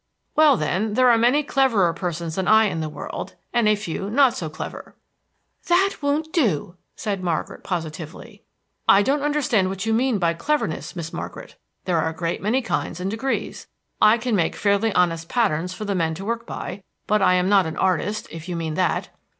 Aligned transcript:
"Well, 0.35 0.57
then, 0.57 0.95
there 0.95 1.11
are 1.11 1.17
many 1.19 1.43
cleverer 1.43 1.93
persons 1.93 2.33
than 2.33 2.47
I 2.47 2.63
in 2.65 2.79
the 2.81 2.89
world, 2.89 3.35
and 3.53 3.67
a 3.69 3.75
few 3.75 4.09
not 4.09 4.35
so 4.35 4.49
clever." 4.49 4.95
"That 5.67 5.97
won't 6.01 6.33
do," 6.33 6.75
said 6.95 7.21
Margaret 7.23 7.63
positively. 7.63 8.41
"I 8.89 9.03
don't 9.03 9.21
understand 9.21 9.69
what 9.69 9.85
you 9.85 9.93
mean 9.93 10.17
by 10.17 10.33
cleverness, 10.33 10.95
Miss 10.95 11.13
Margaret. 11.13 11.55
There 11.85 11.99
are 11.99 12.09
a 12.09 12.13
great 12.15 12.41
many 12.41 12.63
kinds 12.63 12.99
and 12.99 13.11
degrees. 13.11 13.67
I 14.01 14.17
can 14.17 14.35
make 14.35 14.55
fairly 14.55 14.91
honest 14.93 15.29
patterns 15.29 15.71
for 15.75 15.85
the 15.85 15.93
men 15.93 16.15
to 16.15 16.25
work 16.25 16.47
by; 16.47 16.81
but 17.05 17.21
I 17.21 17.35
am 17.35 17.47
not 17.47 17.67
an 17.67 17.77
artist, 17.77 18.27
if 18.31 18.49
you 18.49 18.55
mean 18.55 18.73
that." 18.73 19.09